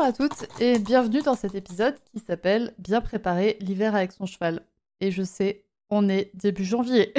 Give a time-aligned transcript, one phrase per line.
[0.00, 4.24] Bonjour à toutes et bienvenue dans cet épisode qui s'appelle Bien préparer l'hiver avec son
[4.24, 4.64] cheval.
[5.02, 7.12] Et je sais, on est début janvier.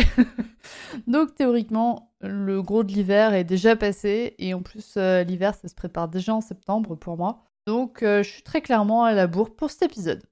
[1.08, 5.67] Donc théoriquement, le gros de l'hiver est déjà passé et en plus euh, l'hiver ça
[5.67, 7.44] se prépare déjà en septembre pour moi.
[7.67, 10.23] Donc euh, je suis très clairement à la bourre pour cet épisode.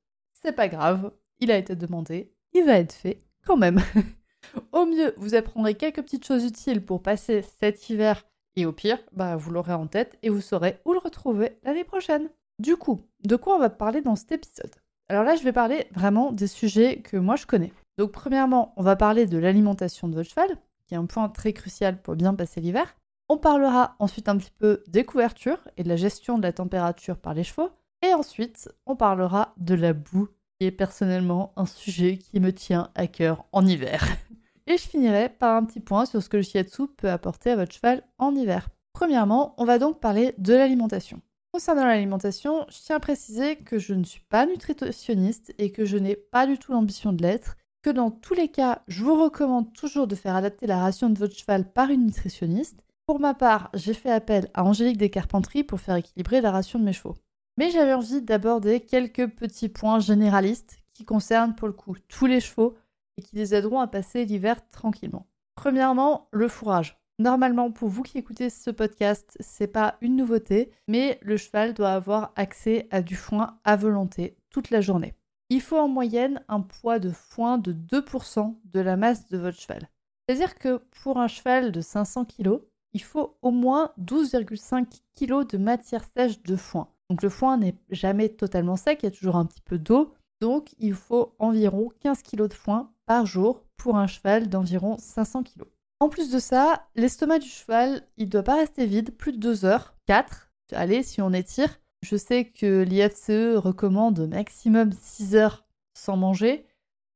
[0.42, 3.80] C'est pas grave, il a été demandé, il va être fait quand même.
[4.72, 8.24] Au mieux, vous apprendrez quelques petites choses utiles pour passer cet hiver
[8.56, 11.84] et au pire, bah, vous l'aurez en tête et vous saurez où le retrouver l'année
[11.84, 12.30] prochaine.
[12.60, 14.76] Du coup, de quoi on va parler dans cet épisode?
[15.08, 17.72] Alors là, je vais parler vraiment des sujets que moi je connais.
[17.98, 21.54] Donc premièrement, on va parler de l'alimentation de votre cheval, qui est un point très
[21.54, 22.98] crucial pour bien passer l'hiver.
[23.30, 27.18] On parlera ensuite un petit peu des couvertures et de la gestion de la température
[27.18, 27.70] par les chevaux.
[28.02, 30.28] Et ensuite, on parlera de la boue,
[30.60, 34.06] qui est personnellement un sujet qui me tient à cœur en hiver.
[34.68, 37.56] Et je finirai par un petit point sur ce que le shiatsu peut apporter à
[37.56, 38.70] votre cheval en hiver.
[38.94, 41.22] Premièrement, on va donc parler de l'alimentation.
[41.52, 45.98] Concernant l'alimentation, je tiens à préciser que je ne suis pas nutritionniste et que je
[45.98, 49.74] n'ai pas du tout l'ambition de l'être, que dans tous les cas, je vous recommande
[49.74, 52.84] toujours de faire adapter la ration de votre cheval par une nutritionniste.
[53.08, 56.84] Pour ma part, j'ai fait appel à Angélique Descarpentries pour faire équilibrer la ration de
[56.84, 57.16] mes chevaux.
[57.58, 62.42] Mais j'avais envie d'aborder quelques petits points généralistes qui concernent pour le coup tous les
[62.42, 62.78] chevaux
[63.18, 65.26] et qui les aideront à passer l'hiver tranquillement.
[65.56, 67.00] Premièrement, le fourrage.
[67.20, 71.92] Normalement, pour vous qui écoutez ce podcast, c'est pas une nouveauté, mais le cheval doit
[71.92, 75.14] avoir accès à du foin à volonté toute la journée.
[75.50, 79.60] Il faut en moyenne un poids de foin de 2% de la masse de votre
[79.60, 79.90] cheval.
[80.26, 82.60] C'est-à-dire que pour un cheval de 500 kg,
[82.94, 84.86] il faut au moins 12,5
[85.18, 86.88] kg de matière sèche de foin.
[87.10, 90.14] Donc le foin n'est jamais totalement sec, il y a toujours un petit peu d'eau.
[90.40, 95.44] Donc il faut environ 15 kg de foin par jour pour un cheval d'environ 500
[95.44, 95.66] kg.
[96.02, 99.38] En plus de ça, l'estomac du cheval, il ne doit pas rester vide plus de
[99.38, 100.50] 2 heures, 4.
[100.72, 101.80] Allez, si on étire.
[102.02, 106.66] Je sais que l'IFCE recommande maximum 6 heures sans manger.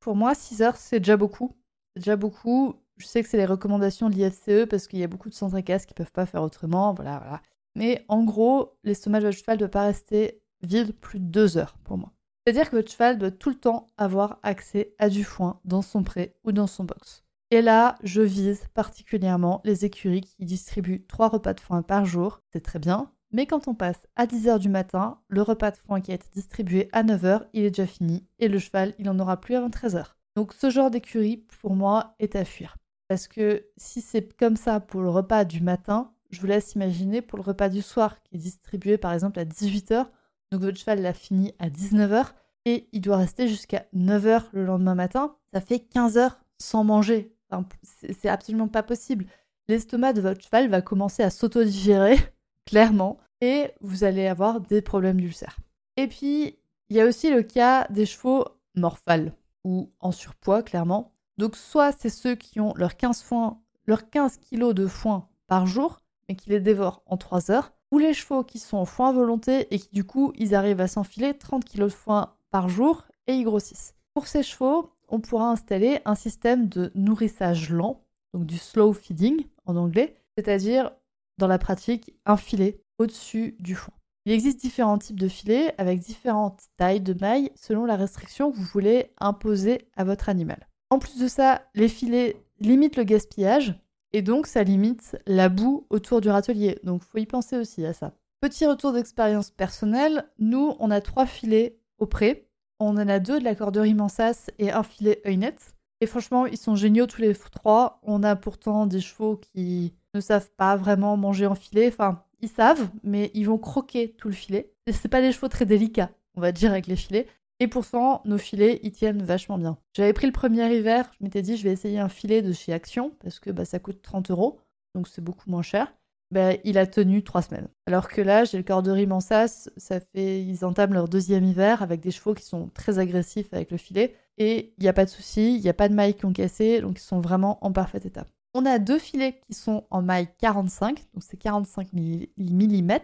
[0.01, 1.55] Pour moi, 6 heures, c'est déjà beaucoup.
[1.95, 2.75] C'est déjà beaucoup.
[2.97, 5.57] Je sais que c'est les recommandations de l'IFCE parce qu'il y a beaucoup de centres
[5.61, 6.93] qui ne peuvent pas faire autrement.
[6.93, 7.41] Voilà, voilà.
[7.75, 11.77] Mais en gros, l'estomac votre cheval ne doit pas rester vide plus de 2 heures
[11.85, 12.11] pour moi.
[12.45, 16.03] C'est-à-dire que votre cheval doit tout le temps avoir accès à du foin dans son
[16.03, 17.23] pré ou dans son box.
[17.53, 22.41] Et là, je vise particulièrement les écuries qui distribuent 3 repas de foin par jour.
[22.51, 23.11] C'est très bien.
[23.31, 26.25] Mais quand on passe à 10h du matin, le repas de foin qui a été
[26.33, 28.25] distribué à 9h, il est déjà fini.
[28.39, 30.15] Et le cheval, il n'en aura plus avant 13h.
[30.35, 32.75] Donc ce genre d'écurie, pour moi, est à fuir.
[33.07, 37.21] Parce que si c'est comme ça pour le repas du matin, je vous laisse imaginer
[37.21, 40.07] pour le repas du soir qui est distribué par exemple à 18h
[40.51, 42.27] donc votre cheval l'a fini à 19h
[42.65, 45.35] et il doit rester jusqu'à 9h le lendemain matin.
[45.51, 47.32] Ça fait 15 heures sans manger.
[47.81, 49.25] C'est absolument pas possible.
[49.67, 52.17] L'estomac de votre cheval va commencer à s'autodigérer,
[52.65, 55.57] clairement, et vous allez avoir des problèmes d'ulcère.
[55.97, 56.57] Et puis,
[56.89, 59.33] il y a aussi le cas des chevaux morphales
[59.63, 61.13] ou en surpoids, clairement.
[61.37, 65.65] Donc, soit c'est ceux qui ont leurs 15, foin, leurs 15 kilos de foin par
[65.65, 69.09] jour, mais qui les dévorent en 3 heures, ou les chevaux qui sont au foin
[69.09, 72.67] à volonté et qui du coup ils arrivent à s'enfiler 30 kg de foin par
[72.67, 73.93] jour et ils grossissent.
[74.15, 78.03] Pour ces chevaux, on pourra installer un système de nourrissage lent,
[78.33, 80.91] donc du slow feeding en anglais, c'est-à-dire
[81.37, 83.93] dans la pratique un filet au-dessus du foin.
[84.25, 88.57] Il existe différents types de filets avec différentes tailles de mailles selon la restriction que
[88.57, 90.67] vous voulez imposer à votre animal.
[90.89, 93.75] En plus de ça, les filets limitent le gaspillage
[94.13, 96.79] et donc, ça limite la boue autour du râtelier.
[96.83, 98.13] Donc, faut y penser aussi à ça.
[98.41, 100.25] Petit retour d'expérience personnelle.
[100.37, 102.47] Nous, on a trois filets au pré.
[102.85, 105.55] On en a deux de la corderie Mansas et un filet œilnet.
[106.01, 108.01] Et franchement, ils sont géniaux tous les trois.
[108.03, 111.87] On a pourtant des chevaux qui ne savent pas vraiment manger en filet.
[111.87, 114.73] Enfin, ils savent, mais ils vont croquer tout le filet.
[114.85, 117.27] Et c'est pas des chevaux très délicats, on va dire, avec les filets.
[117.61, 119.77] Et pourtant, nos filets, ils tiennent vachement bien.
[119.95, 122.73] J'avais pris le premier hiver, je m'étais dit, je vais essayer un filet de chez
[122.73, 124.59] Action, parce que bah, ça coûte 30 euros,
[124.93, 125.93] donc c'est beaucoup moins cher.
[126.33, 127.67] Bah, il a tenu trois semaines.
[127.85, 132.01] Alors que là, j'ai le corderie Mansas, ça fait, ils entament leur deuxième hiver avec
[132.01, 134.15] des chevaux qui sont très agressifs avec le filet.
[134.39, 136.33] Et il n'y a pas de souci, il n'y a pas de mailles qui ont
[136.33, 138.25] cassé, donc ils sont vraiment en parfait état.
[138.55, 142.97] On a deux filets qui sont en maille 45, donc c'est 45 mm.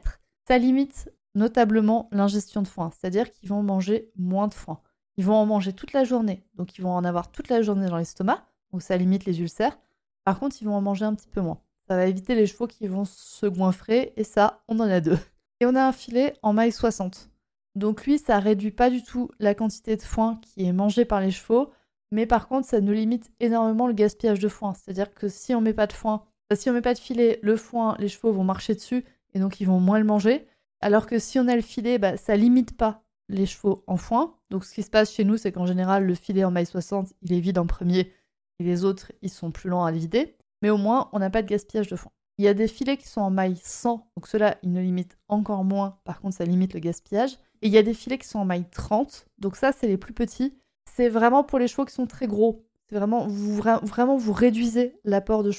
[0.48, 4.81] Ça limite notablement l'ingestion de foin, c'est-à-dire qu'ils vont manger moins de foin.
[5.18, 7.90] Ils vont en manger toute la journée, donc ils vont en avoir toute la journée
[7.90, 9.78] dans l'estomac, donc ça limite les ulcères.
[10.24, 11.62] Par contre, ils vont en manger un petit peu moins.
[11.89, 15.18] Ça va éviter les chevaux qui vont se goinfrer, et ça, on en a deux.
[15.59, 17.30] Et on a un filet en maille 60.
[17.75, 21.19] Donc lui, ça réduit pas du tout la quantité de foin qui est mangée par
[21.19, 21.71] les chevaux,
[22.12, 24.74] mais par contre, ça nous limite énormément le gaspillage de foin.
[24.74, 27.56] C'est-à-dire que si on met pas de foin, si on met pas de filet, le
[27.56, 30.47] foin, les chevaux vont marcher dessus et donc ils vont moins le manger.
[30.81, 34.35] Alors que si on a le filet, bah, ça limite pas les chevaux en foin.
[34.50, 37.13] Donc ce qui se passe chez nous, c'est qu'en général, le filet en maille 60,
[37.21, 38.12] il est vide en premier
[38.59, 40.35] et les autres, ils sont plus lents à vider.
[40.61, 42.11] Mais au moins, on n'a pas de gaspillage de foin.
[42.38, 45.17] Il y a des filets qui sont en maille 100, donc ceux-là, ils ne limitent
[45.27, 46.00] encore moins.
[46.06, 47.33] Par contre, ça limite le gaspillage.
[47.61, 49.97] Et il y a des filets qui sont en maille 30, donc ça, c'est les
[49.97, 50.57] plus petits.
[50.85, 52.65] C'est vraiment pour les chevaux qui sont très gros.
[52.88, 55.51] C'est vraiment vous, vraiment, vous réduisez l'apport de,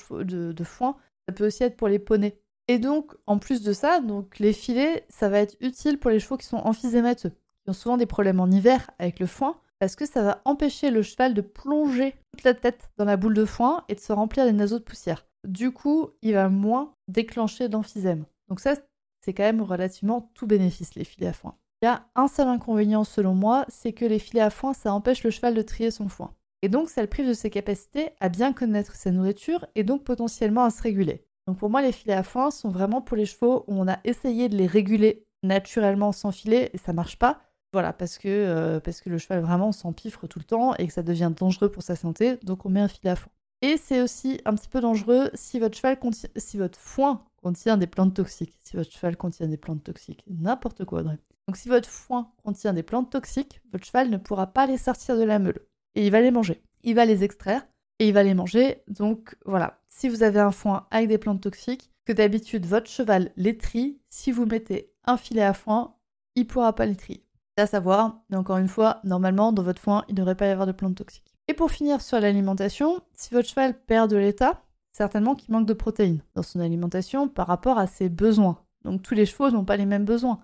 [0.53, 0.97] de foin.
[1.29, 2.41] Ça peut aussi être pour les poneys.
[2.67, 6.21] Et donc, en plus de ça, donc les filets, ça va être utile pour les
[6.21, 9.97] chevaux qui sont emphysémateux, qui ont souvent des problèmes en hiver avec le foin, parce
[9.97, 13.47] que ça va empêcher le cheval de plonger toute la tête dans la boule de
[13.47, 15.27] foin et de se remplir les naseaux de poussière.
[15.49, 18.27] Du coup, il va moins déclencher d'emphysème.
[18.49, 18.75] Donc ça,
[19.25, 21.57] c'est quand même relativement tout bénéfice, les filets à foin.
[21.83, 24.93] Il y a un seul inconvénient selon moi, c'est que les filets à foin, ça
[24.93, 26.35] empêche le cheval de trier son foin.
[26.63, 30.05] Et donc, ça le prive de ses capacités à bien connaître sa nourriture et donc
[30.05, 31.25] potentiellement à se réguler.
[31.47, 33.99] Donc pour moi, les filets à foin sont vraiment pour les chevaux où on a
[34.05, 37.41] essayé de les réguler naturellement sans filet et ça marche pas.
[37.73, 40.93] Voilà, parce que, euh, parce que le cheval vraiment s'empiffre tout le temps et que
[40.93, 43.31] ça devient dangereux pour sa santé, donc on met un filet à foin.
[43.63, 45.99] Et c'est aussi un petit peu dangereux si votre cheval
[46.77, 48.55] foin contient des plantes toxiques.
[48.63, 51.19] Si votre cheval contient des plantes toxiques, n'importe quoi, Audrey.
[51.47, 55.17] Donc si votre foin contient des plantes toxiques, votre cheval ne pourra pas les sortir
[55.17, 55.61] de la meule
[55.95, 56.63] et il va les manger.
[56.83, 57.67] Il va les extraire
[57.99, 58.83] et il va les manger.
[58.89, 63.31] Donc voilà, si vous avez un foin avec des plantes toxiques, que d'habitude votre cheval
[63.37, 65.97] les trie, si vous mettez un filet à foin,
[66.35, 67.27] il pourra pas les trier.
[67.61, 70.51] À savoir, mais encore une fois, normalement dans votre foin, il ne devrait pas y
[70.51, 71.35] avoir de plantes toxiques.
[71.47, 74.63] Et pour finir sur l'alimentation, si votre cheval perd de l'état,
[74.93, 78.63] certainement qu'il manque de protéines dans son alimentation par rapport à ses besoins.
[78.83, 80.41] Donc tous les chevaux n'ont pas les mêmes besoins.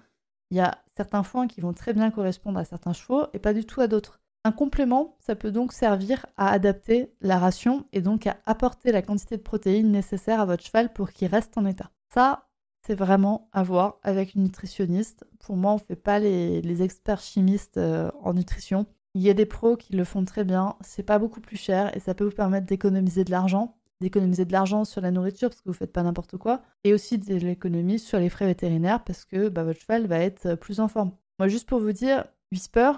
[0.50, 3.54] Il y a certains foins qui vont très bien correspondre à certains chevaux et pas
[3.54, 4.20] du tout à d'autres.
[4.44, 9.00] Un complément, ça peut donc servir à adapter la ration et donc à apporter la
[9.00, 11.90] quantité de protéines nécessaire à votre cheval pour qu'il reste en état.
[12.12, 12.45] Ça,
[12.86, 15.24] c'est vraiment à voir avec une nutritionniste.
[15.40, 18.86] Pour moi, on ne fait pas les, experts chimistes euh, en nutrition.
[19.14, 21.94] Il y a des pros qui le font très bien, c'est pas beaucoup plus cher
[21.96, 25.62] et ça peut vous permettre d'économiser de l'argent, d'économiser de l'argent sur la nourriture parce
[25.62, 29.24] que vous faites pas n'importe quoi, et aussi de l'économie sur les frais vétérinaires parce
[29.24, 31.12] que bah, votre cheval va être plus en forme.
[31.38, 32.92] Moi, juste pour vous dire, Whisper,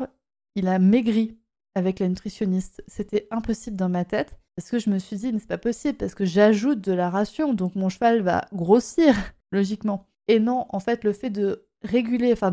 [0.55, 1.39] il a maigri
[1.77, 2.83] avec la nutritionniste.
[2.89, 5.97] C'était impossible dans ma tête parce que je me suis dit, mais c'est pas possible
[5.97, 9.15] parce que j'ajoute de la ration, donc mon cheval va grossir,
[9.53, 10.07] logiquement.
[10.29, 12.53] Et non, en fait, le fait de réguler, enfin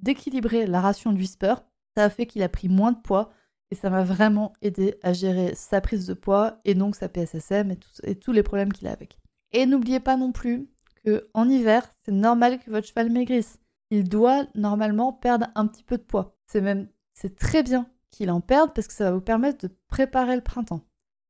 [0.00, 1.54] d'équilibrer la ration du Whisper,
[1.96, 3.30] ça a fait qu'il a pris moins de poids
[3.70, 7.70] et ça m'a vraiment aidé à gérer sa prise de poids et donc sa PSSM
[7.70, 9.18] et, et tous les problèmes qu'il a avec.
[9.52, 10.68] Et n'oubliez pas non plus
[11.04, 13.58] que en hiver, c'est normal que votre cheval maigrisse.
[13.90, 16.36] Il doit normalement perdre un petit peu de poids.
[16.46, 19.74] C'est même c'est très bien qu'il en perde parce que ça va vous permettre de
[19.88, 20.82] préparer le printemps.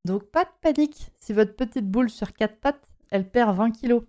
[0.05, 4.05] Donc pas de panique si votre petite boule sur quatre pattes, elle perd 20 kilos.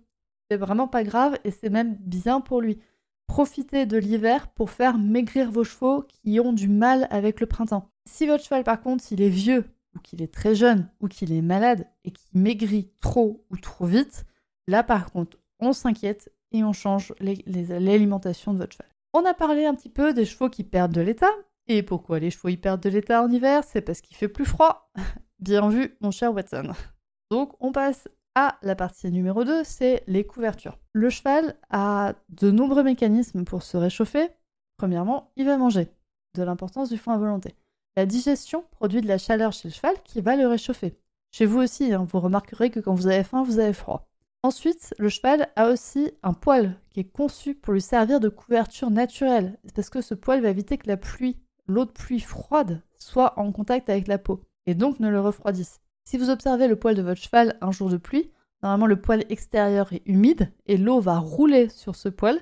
[0.52, 2.78] C'est vraiment pas grave et c'est même bien pour lui.
[3.26, 7.88] Profitez de l'hiver pour faire maigrir vos chevaux qui ont du mal avec le printemps.
[8.04, 9.64] Si votre cheval par contre il est vieux
[9.96, 13.86] ou qu'il est très jeune ou qu'il est malade et qu'il maigrit trop ou trop
[13.86, 14.26] vite,
[14.66, 18.90] là par contre on s'inquiète et on change l'alimentation de votre cheval.
[19.14, 21.32] On a parlé un petit peu des chevaux qui perdent de l'état,
[21.66, 23.64] et pourquoi les chevaux y perdent de l'état en hiver?
[23.64, 24.92] C'est parce qu'il fait plus froid.
[25.38, 26.72] Bien vu, mon cher Watson.
[27.30, 30.78] Donc, on passe à la partie numéro 2, c'est les couvertures.
[30.92, 34.30] Le cheval a de nombreux mécanismes pour se réchauffer.
[34.76, 35.88] Premièrement, il va manger,
[36.34, 37.54] de l'importance du foin à volonté.
[37.96, 40.96] La digestion produit de la chaleur chez le cheval qui va le réchauffer.
[41.30, 44.08] Chez vous aussi, hein, vous remarquerez que quand vous avez faim, vous avez froid.
[44.42, 48.90] Ensuite, le cheval a aussi un poil qui est conçu pour lui servir de couverture
[48.90, 53.38] naturelle, parce que ce poil va éviter que la pluie l'eau de pluie froide soit
[53.38, 55.81] en contact avec la peau, et donc ne le refroidisse.
[56.04, 58.30] Si vous observez le poil de votre cheval un jour de pluie,
[58.62, 62.40] normalement le poil extérieur est humide et l'eau va rouler sur ce poil,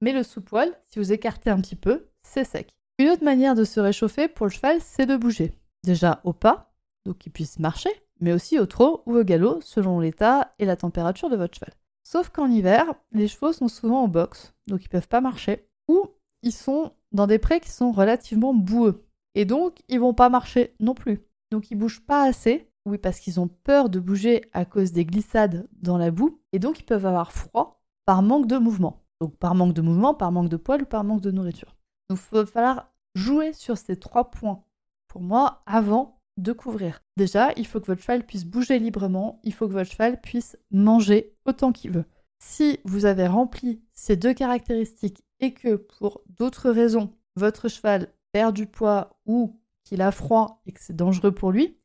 [0.00, 2.74] mais le sous-poil, si vous écartez un petit peu, c'est sec.
[2.98, 5.52] Une autre manière de se réchauffer pour le cheval, c'est de bouger.
[5.84, 6.72] Déjà au pas,
[7.04, 10.76] donc qu'il puisse marcher, mais aussi au trot ou au galop, selon l'état et la
[10.76, 11.74] température de votre cheval.
[12.02, 16.06] Sauf qu'en hiver, les chevaux sont souvent au box, donc ils peuvent pas marcher, ou
[16.42, 19.04] ils sont dans des prés qui sont relativement boueux.
[19.34, 21.20] Et donc, ils vont pas marcher non plus.
[21.50, 22.70] Donc, ils bougent pas assez.
[22.86, 26.40] Oui, parce qu'ils ont peur de bouger à cause des glissades dans la boue.
[26.52, 29.02] Et donc, ils peuvent avoir froid par manque de mouvement.
[29.20, 31.76] Donc par manque de mouvement, par manque de poils ou par manque de nourriture.
[32.08, 34.62] Donc il va falloir jouer sur ces trois points
[35.08, 37.02] pour moi avant de couvrir.
[37.16, 40.58] Déjà, il faut que votre cheval puisse bouger librement, il faut que votre cheval puisse
[40.70, 42.04] manger autant qu'il veut.
[42.38, 48.54] Si vous avez rempli ces deux caractéristiques et que pour d'autres raisons, votre cheval perd
[48.54, 51.78] du poids ou qu'il a froid et que c'est dangereux pour lui,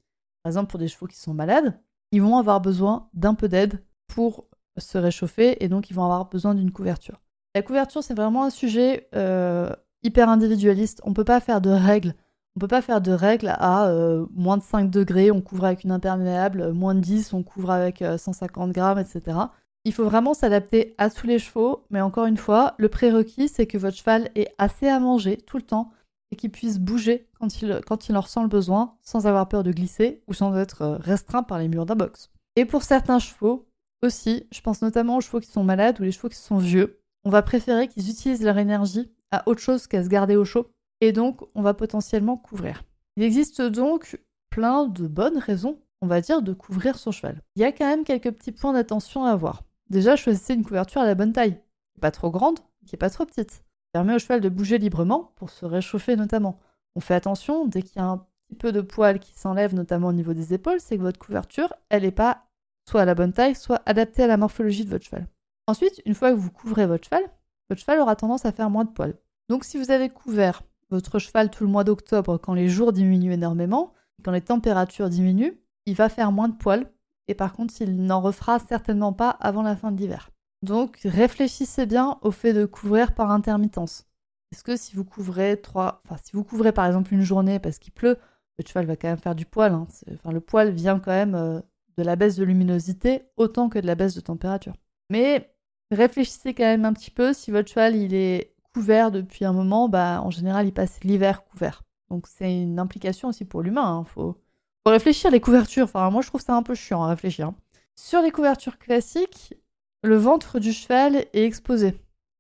[0.44, 1.80] par exemple pour des chevaux qui sont malades,
[2.12, 6.30] ils vont avoir besoin d'un peu d'aide pour se réchauffer et donc ils vont avoir
[6.30, 7.22] besoin d'une couverture.
[7.56, 9.70] La couverture, c'est vraiment un sujet euh,
[10.04, 11.02] hyper individualiste.
[11.04, 12.16] On ne peut pas faire de règles.
[12.56, 15.86] On peut pas faire de règles à euh, moins de 5 degrés, on couvre avec
[15.86, 19.38] une imperméable, moins de 10, on couvre avec 150 euh, grammes, etc.
[19.86, 23.68] Il faut vraiment s'adapter à tous les chevaux, mais encore une fois, le prérequis, c'est
[23.68, 25.92] que votre cheval ait assez à manger tout le temps
[26.32, 29.64] et qu'il puisse bouger quand il, quand il en ressent le besoin, sans avoir peur
[29.64, 32.32] de glisser ou sans être euh, restreint par les murs d'un box.
[32.56, 33.68] Et pour certains chevaux
[34.02, 37.00] aussi, je pense notamment aux chevaux qui sont malades ou les chevaux qui sont vieux,
[37.24, 40.72] on va préférer qu'ils utilisent leur énergie à autre chose qu'à se garder au chaud,
[41.02, 42.84] et donc on va potentiellement couvrir.
[43.16, 44.20] Il existe donc
[44.50, 47.42] plein de bonnes raisons, on va dire, de couvrir son cheval.
[47.56, 49.64] Il y a quand même quelques petits points d'attention à avoir.
[49.90, 51.62] Déjà, choisissez une couverture à la bonne taille,
[52.00, 55.50] pas trop grande, qui est pas trop petite permet au cheval de bouger librement pour
[55.50, 56.60] se réchauffer notamment.
[56.96, 60.08] On fait attention, dès qu'il y a un petit peu de poil qui s'enlève, notamment
[60.08, 62.46] au niveau des épaules, c'est que votre couverture, elle n'est pas
[62.90, 65.28] soit à la bonne taille, soit adaptée à la morphologie de votre cheval.
[65.68, 67.24] Ensuite, une fois que vous couvrez votre cheval,
[67.70, 69.16] votre cheval aura tendance à faire moins de poils.
[69.48, 73.32] Donc si vous avez couvert votre cheval tout le mois d'octobre quand les jours diminuent
[73.32, 73.94] énormément,
[74.24, 76.92] quand les températures diminuent, il va faire moins de poils
[77.28, 80.31] et par contre il n'en refera certainement pas avant la fin de l'hiver.
[80.62, 84.06] Donc réfléchissez bien au fait de couvrir par intermittence.
[84.52, 87.80] Est-ce que si vous couvrez trois, enfin si vous couvrez par exemple une journée parce
[87.80, 88.18] qu'il pleut,
[88.58, 89.74] le cheval va quand même faire du poil.
[89.74, 89.88] Hein.
[90.14, 91.60] Enfin, le poil vient quand même euh,
[91.98, 94.74] de la baisse de luminosité autant que de la baisse de température.
[95.10, 95.54] Mais
[95.90, 97.34] réfléchissez quand même un petit peu.
[97.34, 101.44] Si votre cheval il est couvert depuis un moment, bah en général il passe l'hiver
[101.46, 101.84] couvert.
[102.10, 103.98] Donc c'est une implication aussi pour l'humain.
[103.98, 104.04] Il hein.
[104.04, 104.38] faut...
[104.86, 105.86] réfléchir les couvertures.
[105.86, 107.48] Enfin moi je trouve ça un peu chiant à réfléchir.
[107.48, 107.56] Hein.
[107.96, 109.56] Sur les couvertures classiques,
[110.04, 111.94] le ventre du cheval est exposé,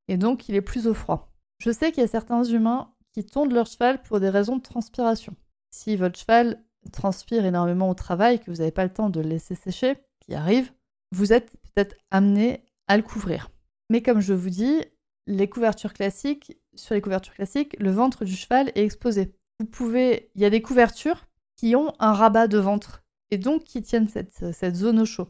[0.07, 1.31] et donc il est plus au froid.
[1.59, 4.61] Je sais qu'il y a certains humains qui tondent leur cheval pour des raisons de
[4.61, 5.35] transpiration.
[5.69, 9.29] Si votre cheval transpire énormément au travail, que vous n'avez pas le temps de le
[9.29, 10.71] laisser sécher, qui arrive,
[11.11, 13.49] vous êtes peut-être amené à le couvrir.
[13.89, 14.81] Mais comme je vous dis,
[15.27, 19.35] les couvertures classiques, sur les couvertures classiques, le ventre du cheval est exposé.
[19.59, 21.25] Vous pouvez, il y a des couvertures
[21.57, 25.29] qui ont un rabat de ventre et donc qui tiennent cette, cette zone au chaud.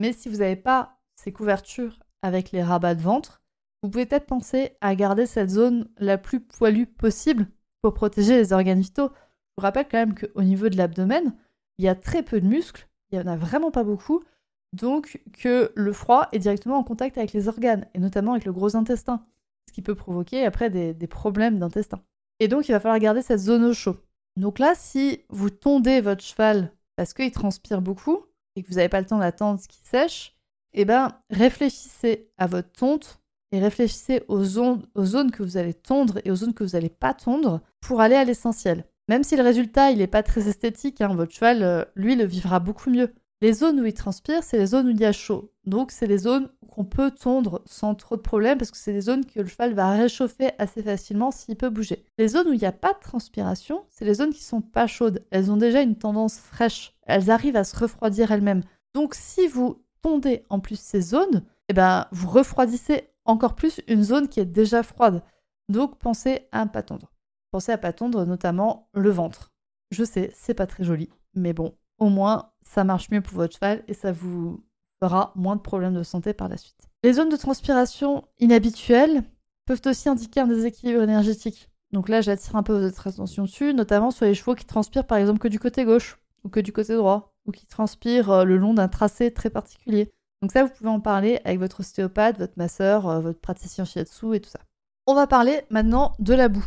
[0.00, 1.00] Mais si vous n'avez pas
[1.32, 3.42] couvertures avec les rabats de ventre,
[3.82, 7.48] vous pouvez peut-être penser à garder cette zone la plus poilue possible
[7.82, 9.08] pour protéger les organes vitaux.
[9.08, 11.34] Je vous rappelle quand même qu'au niveau de l'abdomen,
[11.78, 14.22] il y a très peu de muscles, il n'y en a vraiment pas beaucoup,
[14.72, 18.52] donc que le froid est directement en contact avec les organes, et notamment avec le
[18.52, 19.24] gros intestin,
[19.68, 22.00] ce qui peut provoquer après des, des problèmes d'intestin.
[22.40, 23.96] Et donc il va falloir garder cette zone au chaud.
[24.36, 28.24] Donc là, si vous tondez votre cheval parce qu'il transpire beaucoup
[28.56, 30.33] et que vous n'avez pas le temps d'attendre ce qui sèche,
[30.74, 33.20] eh ben, réfléchissez à votre tonte
[33.52, 36.70] et réfléchissez aux zones, aux zones que vous allez tondre et aux zones que vous
[36.70, 38.84] n'allez pas tondre pour aller à l'essentiel.
[39.08, 42.24] Même si le résultat il n'est pas très esthétique, hein, votre cheval, euh, lui, le
[42.24, 43.14] vivra beaucoup mieux.
[43.42, 45.52] Les zones où il transpire, c'est les zones où il y a chaud.
[45.66, 49.02] Donc, c'est les zones qu'on peut tondre sans trop de problèmes parce que c'est des
[49.02, 52.04] zones que le cheval va réchauffer assez facilement s'il peut bouger.
[52.16, 54.86] Les zones où il n'y a pas de transpiration, c'est les zones qui sont pas
[54.86, 55.22] chaudes.
[55.30, 56.94] Elles ont déjà une tendance fraîche.
[57.06, 58.62] Elles arrivent à se refroidir elles-mêmes.
[58.94, 64.02] Donc, si vous tondez en plus ces zones, eh ben, vous refroidissez encore plus une
[64.02, 65.22] zone qui est déjà froide.
[65.70, 67.10] Donc pensez à ne pas tondre.
[67.50, 69.54] Pensez à pas tondre notamment le ventre.
[69.90, 73.54] Je sais, c'est pas très joli, mais bon, au moins ça marche mieux pour votre
[73.54, 74.62] cheval et ça vous
[75.00, 76.90] fera moins de problèmes de santé par la suite.
[77.02, 79.22] Les zones de transpiration inhabituelles
[79.64, 81.70] peuvent aussi indiquer un déséquilibre énergétique.
[81.92, 85.16] Donc là, j'attire un peu votre attention dessus, notamment sur les chevaux qui transpirent par
[85.16, 88.56] exemple que du côté gauche ou que du côté droit ou qui transpirent euh, le
[88.56, 90.12] long d'un tracé très particulier.
[90.42, 94.34] Donc ça, vous pouvez en parler avec votre ostéopathe, votre masseur, euh, votre praticien shiatsu
[94.34, 94.60] et tout ça.
[95.06, 96.64] On va parler maintenant de la boue.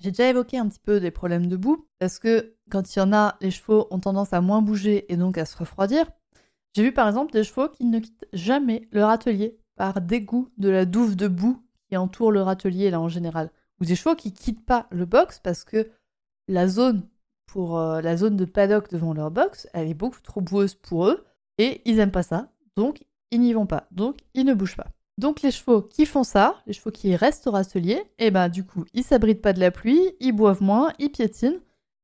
[0.00, 3.02] J'ai déjà évoqué un petit peu des problèmes de boue, parce que quand il y
[3.02, 6.10] en a, les chevaux ont tendance à moins bouger et donc à se refroidir.
[6.74, 10.68] J'ai vu par exemple des chevaux qui ne quittent jamais leur atelier par dégoût de
[10.68, 13.50] la douve de boue qui entoure leur atelier là en général.
[13.80, 15.90] Ou des chevaux qui quittent pas le box parce que
[16.48, 17.06] la zone
[17.52, 21.06] pour euh, la zone de paddock devant leur box, elle est beaucoup trop boueuse pour
[21.06, 21.24] eux,
[21.58, 24.86] et ils aiment pas ça, donc ils n'y vont pas, donc ils ne bougent pas.
[25.18, 28.48] Donc les chevaux qui font ça, les chevaux qui restent au rastelier, et eh ben
[28.48, 31.58] du coup ils s'abritent pas de la pluie, ils boivent moins, ils piétinent,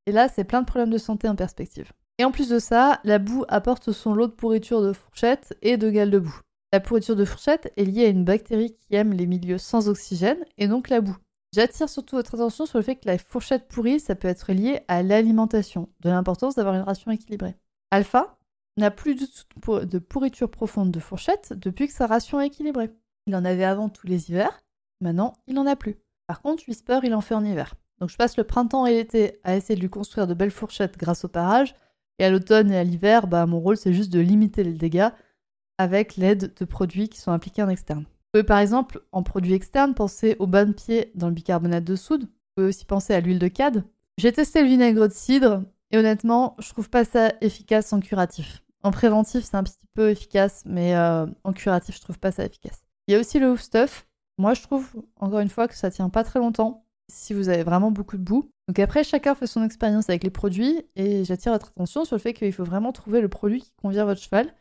[0.06, 1.92] et là c'est plein de problèmes de santé en perspective.
[2.18, 5.76] Et en plus de ça, la boue apporte son lot de pourriture de fourchettes et
[5.76, 6.40] de gales de boue.
[6.72, 10.44] La pourriture de fourchette est liée à une bactérie qui aime les milieux sans oxygène
[10.58, 11.16] et donc la boue.
[11.54, 14.80] J'attire surtout votre attention sur le fait que la fourchette pourrie, ça peut être lié
[14.88, 17.56] à l'alimentation, de l'importance d'avoir une ration équilibrée.
[17.90, 18.38] Alpha
[18.76, 22.90] n'a plus de pourriture profonde de fourchette depuis que sa ration est équilibrée.
[23.26, 24.62] Il en avait avant tous les hivers,
[25.00, 25.96] maintenant il n'en a plus.
[26.26, 27.74] Par contre, Whisper, il en fait en hiver.
[28.00, 30.98] Donc je passe le printemps et l'été à essayer de lui construire de belles fourchettes
[30.98, 31.74] grâce au parage,
[32.18, 35.08] et à l'automne et à l'hiver, bah, mon rôle c'est juste de limiter les dégâts
[35.78, 38.04] avec l'aide de produits qui sont appliqués en externe.
[38.42, 42.24] Par exemple, en produits externes, penser au bain de pied dans le bicarbonate de soude.
[42.24, 43.84] Vous pouvez aussi penser à l'huile de cad.
[44.18, 48.62] J'ai testé le vinaigre de cidre et honnêtement, je trouve pas ça efficace en curatif.
[48.82, 52.44] En préventif, c'est un petit peu efficace, mais euh, en curatif, je trouve pas ça
[52.44, 52.84] efficace.
[53.08, 54.06] Il y a aussi le Hoof Stuff.
[54.38, 54.88] Moi, je trouve,
[55.18, 58.22] encore une fois, que ça tient pas très longtemps si vous avez vraiment beaucoup de
[58.22, 58.50] boue.
[58.68, 62.20] Donc après, chacun fait son expérience avec les produits et j'attire votre attention sur le
[62.20, 64.52] fait qu'il faut vraiment trouver le produit qui convient à votre cheval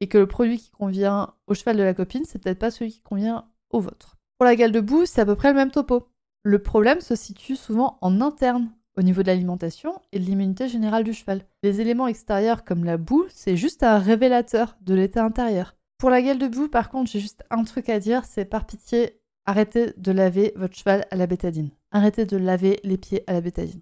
[0.00, 2.92] et que le produit qui convient au cheval de la copine, c'est peut-être pas celui
[2.92, 4.16] qui convient au vôtre.
[4.38, 6.08] Pour la gale de boue, c'est à peu près le même topo.
[6.42, 11.04] Le problème se situe souvent en interne, au niveau de l'alimentation et de l'immunité générale
[11.04, 11.44] du cheval.
[11.62, 15.74] Les éléments extérieurs comme la boue, c'est juste un révélateur de l'état intérieur.
[15.98, 18.66] Pour la gale de boue, par contre, j'ai juste un truc à dire, c'est par
[18.66, 21.70] pitié, arrêtez de laver votre cheval à la bétadine.
[21.92, 23.80] Arrêtez de laver les pieds à la bétadine.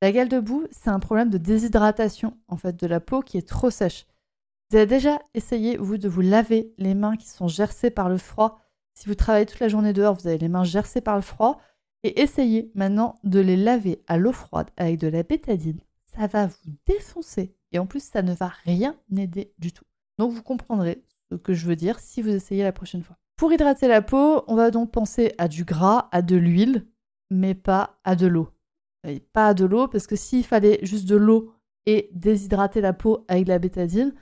[0.00, 3.38] La gale de boue, c'est un problème de déshydratation en fait de la peau qui
[3.38, 4.06] est trop sèche.
[4.72, 8.16] Vous avez déjà essayé, vous, de vous laver les mains qui sont gercées par le
[8.16, 8.58] froid?
[8.94, 11.60] Si vous travaillez toute la journée dehors, vous avez les mains gercées par le froid.
[12.04, 15.78] Et essayez maintenant de les laver à l'eau froide avec de la bétadine.
[16.16, 17.54] Ça va vous défoncer.
[17.72, 19.84] Et en plus, ça ne va rien aider du tout.
[20.16, 23.18] Donc vous comprendrez ce que je veux dire si vous essayez la prochaine fois.
[23.36, 26.86] Pour hydrater la peau, on va donc penser à du gras, à de l'huile,
[27.30, 28.48] mais pas à de l'eau.
[29.34, 31.52] Pas à de l'eau, parce que s'il fallait juste de l'eau
[31.84, 34.14] et déshydrater la peau avec de la bétadine,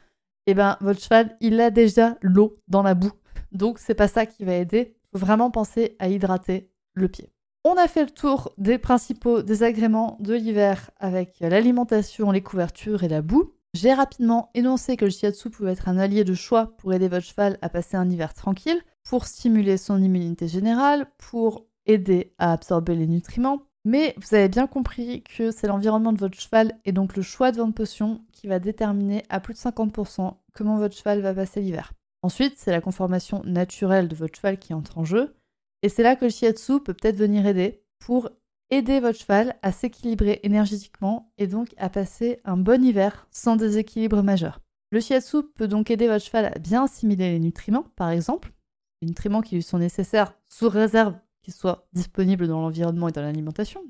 [0.47, 3.13] eh ben votre cheval, il a déjà l'eau dans la boue.
[3.53, 4.97] Donc c'est pas ça qui va aider.
[5.13, 7.33] Faut vraiment penser à hydrater le pied.
[7.65, 13.09] On a fait le tour des principaux désagréments de l'hiver avec l'alimentation, les couvertures et
[13.09, 13.53] la boue.
[13.75, 17.27] J'ai rapidement énoncé que le shiatsu pouvait être un allié de choix pour aider votre
[17.27, 22.97] cheval à passer un hiver tranquille, pour stimuler son immunité générale, pour aider à absorber
[22.97, 23.63] les nutriments.
[23.85, 27.51] Mais vous avez bien compris que c'est l'environnement de votre cheval et donc le choix
[27.51, 31.61] de votre potion qui va déterminer à plus de 50% comment votre cheval va passer
[31.61, 31.93] l'hiver.
[32.23, 35.35] Ensuite, c'est la conformation naturelle de votre cheval qui entre en jeu.
[35.83, 38.29] Et c'est là que le shiatsu peut peut-être venir aider pour
[38.69, 44.23] aider votre cheval à s'équilibrer énergétiquement et donc à passer un bon hiver sans déséquilibre
[44.23, 44.61] majeur.
[44.91, 48.53] Le shiatsu peut donc aider votre cheval à bien assimiler les nutriments, par exemple,
[49.01, 51.15] les nutriments qui lui sont nécessaires sous réserve
[51.51, 53.83] qu'ils soient disponibles dans l'environnement et dans l'alimentation.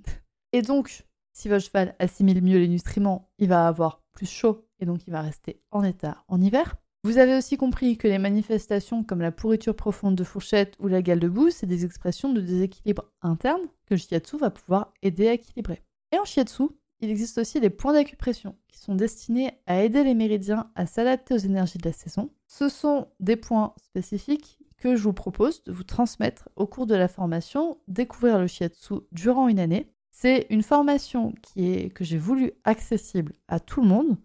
[0.52, 4.86] Et donc, si votre cheval assimile mieux les nutriments, il va avoir plus chaud et
[4.86, 6.76] donc il va rester en état en hiver.
[7.04, 11.02] Vous avez aussi compris que les manifestations comme la pourriture profonde de fourchette ou la
[11.02, 15.28] gale de boue, c'est des expressions de déséquilibre interne que le shiatsu va pouvoir aider
[15.28, 15.82] à équilibrer.
[16.12, 16.64] Et en shiatsu,
[17.00, 21.34] il existe aussi des points d'acupression qui sont destinés à aider les méridiens à s'adapter
[21.34, 22.30] aux énergies de la saison.
[22.46, 26.96] Ce sont des points spécifiques que je vous propose de vous transmettre au cours de
[26.96, 29.92] la formation Découvrir le shiatsu durant une année.
[30.10, 34.16] C'est une formation qui est, que j'ai voulu accessible à tout le monde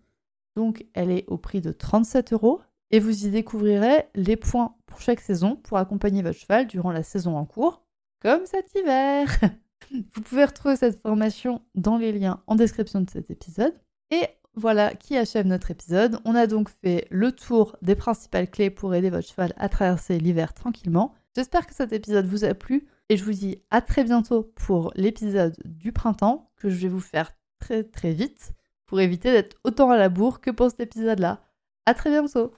[0.55, 5.01] donc elle est au prix de 37 euros et vous y découvrirez les points pour
[5.01, 7.83] chaque saison pour accompagner votre cheval durant la saison en cours,
[8.21, 9.27] comme cet hiver.
[9.91, 13.73] vous pouvez retrouver cette formation dans les liens en description de cet épisode.
[14.11, 16.19] Et voilà qui achève notre épisode.
[16.25, 20.17] On a donc fait le tour des principales clés pour aider votre cheval à traverser
[20.19, 21.13] l'hiver tranquillement.
[21.35, 24.91] J'espère que cet épisode vous a plu et je vous dis à très bientôt pour
[24.95, 28.53] l'épisode du printemps que je vais vous faire très très vite
[28.85, 31.41] pour éviter d'être autant à la bourre que pour cet épisode-là.
[31.85, 32.51] À très bientôt